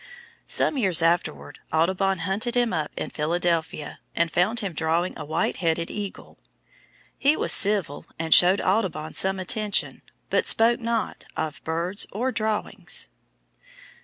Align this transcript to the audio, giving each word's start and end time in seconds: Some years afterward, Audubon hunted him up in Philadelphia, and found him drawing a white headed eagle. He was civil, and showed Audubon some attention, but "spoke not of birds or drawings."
Some 0.47 0.79
years 0.79 1.03
afterward, 1.03 1.59
Audubon 1.71 2.17
hunted 2.25 2.55
him 2.55 2.73
up 2.73 2.89
in 2.97 3.11
Philadelphia, 3.11 3.99
and 4.15 4.31
found 4.31 4.59
him 4.61 4.73
drawing 4.73 5.15
a 5.15 5.23
white 5.23 5.57
headed 5.57 5.91
eagle. 5.91 6.39
He 7.19 7.37
was 7.37 7.53
civil, 7.53 8.07
and 8.17 8.33
showed 8.33 8.61
Audubon 8.61 9.13
some 9.13 9.39
attention, 9.39 10.01
but 10.31 10.47
"spoke 10.47 10.79
not 10.79 11.27
of 11.37 11.63
birds 11.63 12.07
or 12.11 12.31
drawings." 12.31 13.09